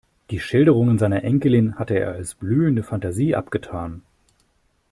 [0.31, 4.01] Die Schilderungen seiner Enkelin hatte er als blühende Fantasie abgetan.